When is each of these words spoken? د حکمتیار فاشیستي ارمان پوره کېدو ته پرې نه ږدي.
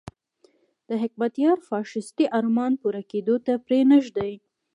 د 0.87 0.89
حکمتیار 1.03 1.57
فاشیستي 1.69 2.25
ارمان 2.39 2.71
پوره 2.81 3.01
کېدو 3.11 3.35
ته 3.45 3.53
پرې 3.65 3.79
نه 3.89 3.97
ږدي. 4.05 4.33